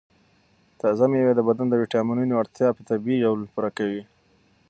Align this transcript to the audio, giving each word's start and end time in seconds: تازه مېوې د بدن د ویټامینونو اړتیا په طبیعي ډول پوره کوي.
تازه 0.81 1.05
مېوې 1.11 1.33
د 1.35 1.41
بدن 1.47 1.67
د 1.69 1.73
ویټامینونو 1.81 2.33
اړتیا 2.41 2.69
په 2.73 2.81
طبیعي 2.89 3.19
ډول 3.23 3.39
پوره 3.53 3.69
کوي. 3.77 4.03